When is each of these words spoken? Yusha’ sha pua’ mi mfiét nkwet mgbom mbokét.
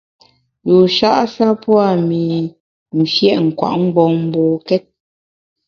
Yusha’ 0.67 1.11
sha 1.33 1.47
pua’ 1.61 1.87
mi 2.07 2.21
mfiét 2.99 3.37
nkwet 3.47 3.75
mgbom 3.81 4.13
mbokét. 4.25 4.83